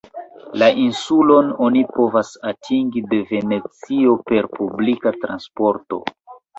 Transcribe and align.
La 0.61 0.69
insulon 0.83 1.51
oni 1.67 1.83
povas 1.99 2.33
atingi 2.53 3.05
de 3.13 3.21
Venecio 3.35 4.19
per 4.33 4.45
publika 4.61 5.17
transporto. 5.25 6.05